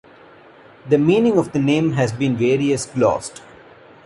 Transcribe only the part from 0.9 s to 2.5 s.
meaning of the name has been